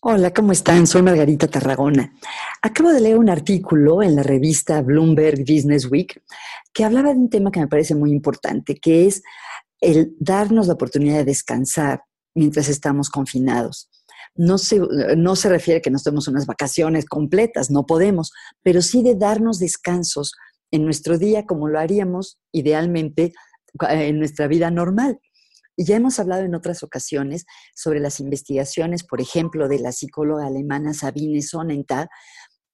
Hola, 0.00 0.32
¿cómo 0.32 0.52
están? 0.52 0.86
Soy 0.86 1.02
Margarita 1.02 1.48
Tarragona. 1.48 2.14
Acabo 2.62 2.92
de 2.92 3.00
leer 3.00 3.18
un 3.18 3.28
artículo 3.28 4.00
en 4.00 4.14
la 4.14 4.22
revista 4.22 4.80
Bloomberg 4.80 5.40
Business 5.40 5.90
Week 5.90 6.22
que 6.72 6.84
hablaba 6.84 7.12
de 7.12 7.18
un 7.18 7.28
tema 7.28 7.50
que 7.50 7.58
me 7.58 7.66
parece 7.66 7.96
muy 7.96 8.12
importante, 8.12 8.76
que 8.76 9.08
es 9.08 9.24
el 9.80 10.14
darnos 10.20 10.68
la 10.68 10.74
oportunidad 10.74 11.16
de 11.16 11.24
descansar 11.24 12.02
mientras 12.32 12.68
estamos 12.68 13.10
confinados. 13.10 13.90
No 14.36 14.58
se, 14.58 14.78
no 15.16 15.34
se 15.34 15.48
refiere 15.48 15.78
a 15.78 15.82
que 15.82 15.90
nos 15.90 16.04
tomemos 16.04 16.28
unas 16.28 16.46
vacaciones 16.46 17.04
completas, 17.04 17.68
no 17.68 17.84
podemos, 17.84 18.30
pero 18.62 18.82
sí 18.82 19.02
de 19.02 19.16
darnos 19.16 19.58
descansos 19.58 20.32
en 20.70 20.84
nuestro 20.84 21.18
día 21.18 21.44
como 21.44 21.66
lo 21.66 21.80
haríamos 21.80 22.38
idealmente 22.52 23.32
en 23.90 24.18
nuestra 24.20 24.46
vida 24.46 24.70
normal. 24.70 25.18
Y 25.78 25.84
ya 25.84 25.94
hemos 25.94 26.18
hablado 26.18 26.42
en 26.42 26.56
otras 26.56 26.82
ocasiones 26.82 27.46
sobre 27.72 28.00
las 28.00 28.18
investigaciones, 28.18 29.04
por 29.04 29.20
ejemplo, 29.20 29.68
de 29.68 29.78
la 29.78 29.92
psicóloga 29.92 30.44
alemana 30.44 30.92
Sabine 30.92 31.40
Sonnenthal, 31.40 32.08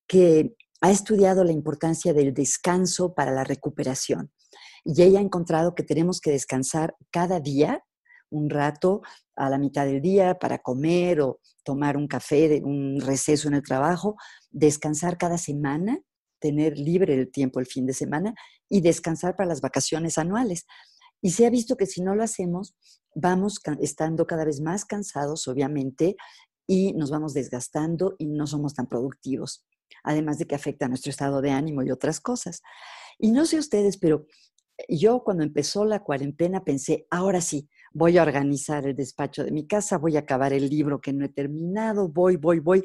que 0.08 0.54
ha 0.80 0.90
estudiado 0.90 1.44
la 1.44 1.52
importancia 1.52 2.14
del 2.14 2.32
descanso 2.32 3.12
para 3.12 3.30
la 3.30 3.44
recuperación. 3.44 4.32
Y 4.84 5.02
ella 5.02 5.18
ha 5.18 5.22
encontrado 5.22 5.74
que 5.74 5.82
tenemos 5.82 6.18
que 6.22 6.30
descansar 6.30 6.96
cada 7.10 7.40
día, 7.40 7.84
un 8.30 8.48
rato 8.48 9.02
a 9.36 9.50
la 9.50 9.58
mitad 9.58 9.84
del 9.84 10.00
día 10.00 10.38
para 10.38 10.60
comer 10.60 11.20
o 11.20 11.40
tomar 11.62 11.98
un 11.98 12.08
café, 12.08 12.62
un 12.64 13.02
receso 13.02 13.48
en 13.48 13.54
el 13.54 13.62
trabajo, 13.62 14.16
descansar 14.50 15.18
cada 15.18 15.36
semana, 15.36 16.00
tener 16.40 16.78
libre 16.78 17.12
el 17.14 17.30
tiempo 17.30 17.60
el 17.60 17.66
fin 17.66 17.84
de 17.84 17.92
semana 17.92 18.34
y 18.70 18.80
descansar 18.80 19.36
para 19.36 19.48
las 19.48 19.60
vacaciones 19.60 20.16
anuales. 20.16 20.64
Y 21.24 21.30
se 21.30 21.46
ha 21.46 21.50
visto 21.50 21.78
que 21.78 21.86
si 21.86 22.02
no 22.02 22.14
lo 22.14 22.22
hacemos, 22.22 22.76
vamos 23.14 23.58
estando 23.80 24.26
cada 24.26 24.44
vez 24.44 24.60
más 24.60 24.84
cansados, 24.84 25.48
obviamente, 25.48 26.16
y 26.66 26.92
nos 26.92 27.10
vamos 27.10 27.32
desgastando 27.32 28.14
y 28.18 28.26
no 28.26 28.46
somos 28.46 28.74
tan 28.74 28.86
productivos. 28.86 29.64
Además 30.02 30.36
de 30.36 30.46
que 30.46 30.54
afecta 30.54 30.84
a 30.84 30.88
nuestro 30.90 31.08
estado 31.08 31.40
de 31.40 31.50
ánimo 31.50 31.82
y 31.82 31.90
otras 31.90 32.20
cosas. 32.20 32.60
Y 33.18 33.32
no 33.32 33.46
sé 33.46 33.58
ustedes, 33.58 33.96
pero 33.96 34.26
yo 34.86 35.24
cuando 35.24 35.44
empezó 35.44 35.86
la 35.86 36.04
cuarentena 36.04 36.62
pensé, 36.62 37.06
ahora 37.10 37.40
sí, 37.40 37.70
voy 37.94 38.18
a 38.18 38.22
organizar 38.22 38.86
el 38.86 38.94
despacho 38.94 39.44
de 39.44 39.50
mi 39.50 39.66
casa, 39.66 39.96
voy 39.96 40.16
a 40.16 40.20
acabar 40.20 40.52
el 40.52 40.68
libro 40.68 41.00
que 41.00 41.14
no 41.14 41.24
he 41.24 41.30
terminado, 41.30 42.06
voy, 42.06 42.36
voy, 42.36 42.58
voy, 42.58 42.84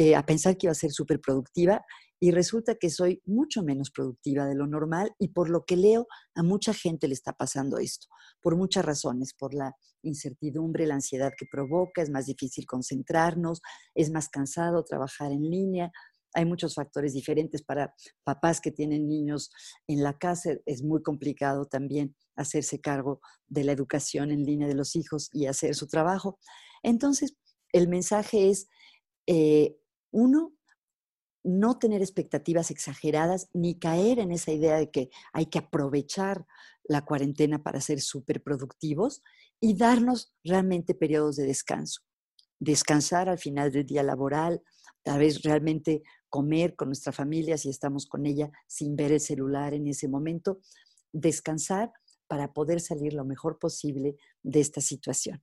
eh, 0.00 0.14
a 0.14 0.24
pensar 0.24 0.56
que 0.56 0.68
iba 0.68 0.70
a 0.70 0.76
ser 0.76 0.92
súper 0.92 1.20
productiva 1.20 1.84
y 2.20 2.30
resulta 2.30 2.76
que 2.76 2.88
soy 2.88 3.20
mucho 3.26 3.64
menos 3.64 3.90
productiva 3.90 4.46
de 4.46 4.54
lo 4.54 4.68
normal 4.68 5.10
y 5.18 5.30
por 5.30 5.50
lo 5.50 5.64
que 5.64 5.76
leo 5.76 6.06
a 6.36 6.44
mucha 6.44 6.72
gente 6.72 7.08
le 7.08 7.14
está 7.14 7.32
pasando 7.32 7.78
esto, 7.78 8.06
por 8.40 8.56
muchas 8.56 8.84
razones, 8.84 9.34
por 9.34 9.54
la 9.54 9.74
incertidumbre, 10.02 10.86
la 10.86 10.94
ansiedad 10.94 11.32
que 11.36 11.46
provoca, 11.50 12.00
es 12.00 12.10
más 12.10 12.26
difícil 12.26 12.64
concentrarnos, 12.64 13.60
es 13.96 14.12
más 14.12 14.28
cansado 14.28 14.84
trabajar 14.84 15.32
en 15.32 15.42
línea. 15.42 15.90
Hay 16.32 16.44
muchos 16.44 16.76
factores 16.76 17.12
diferentes 17.12 17.64
para 17.64 17.92
papás 18.22 18.60
que 18.60 18.70
tienen 18.70 19.08
niños 19.08 19.50
en 19.88 20.04
la 20.04 20.16
casa. 20.16 20.52
Es 20.64 20.84
muy 20.84 21.02
complicado 21.02 21.66
también 21.66 22.14
hacerse 22.36 22.80
cargo 22.80 23.20
de 23.48 23.64
la 23.64 23.72
educación 23.72 24.30
en 24.30 24.44
línea 24.44 24.68
de 24.68 24.76
los 24.76 24.94
hijos 24.94 25.28
y 25.32 25.46
hacer 25.46 25.74
su 25.74 25.88
trabajo. 25.88 26.38
Entonces, 26.84 27.34
el 27.72 27.88
mensaje 27.88 28.50
es, 28.50 28.68
eh, 29.26 29.76
uno, 30.10 30.54
no 31.44 31.78
tener 31.78 32.02
expectativas 32.02 32.70
exageradas 32.70 33.48
ni 33.52 33.78
caer 33.78 34.18
en 34.18 34.32
esa 34.32 34.52
idea 34.52 34.76
de 34.76 34.90
que 34.90 35.10
hay 35.32 35.46
que 35.46 35.58
aprovechar 35.60 36.46
la 36.84 37.04
cuarentena 37.04 37.62
para 37.62 37.80
ser 37.80 38.00
súper 38.00 38.42
productivos 38.42 39.22
y 39.60 39.76
darnos 39.76 40.34
realmente 40.44 40.94
periodos 40.94 41.36
de 41.36 41.46
descanso. 41.46 42.02
Descansar 42.60 43.28
al 43.28 43.38
final 43.38 43.70
del 43.70 43.86
día 43.86 44.02
laboral, 44.02 44.62
tal 45.02 45.20
vez 45.20 45.42
realmente 45.42 46.02
comer 46.28 46.74
con 46.76 46.88
nuestra 46.88 47.12
familia 47.12 47.56
si 47.56 47.70
estamos 47.70 48.06
con 48.06 48.26
ella 48.26 48.50
sin 48.66 48.96
ver 48.96 49.12
el 49.12 49.20
celular 49.20 49.74
en 49.74 49.86
ese 49.86 50.08
momento. 50.08 50.60
Descansar 51.12 51.92
para 52.26 52.52
poder 52.52 52.80
salir 52.80 53.14
lo 53.14 53.24
mejor 53.24 53.58
posible 53.58 54.16
de 54.42 54.60
esta 54.60 54.80
situación. 54.80 55.42